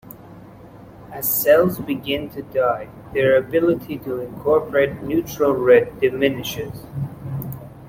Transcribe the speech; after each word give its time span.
As 1.11 1.29
cells 1.31 1.77
begin 1.77 2.31
to 2.31 2.41
die, 2.41 2.87
their 3.13 3.37
ability 3.37 3.99
to 3.99 4.19
incorporate 4.21 5.03
neutral 5.03 5.53
red 5.53 5.99
diminishes. 5.99 6.83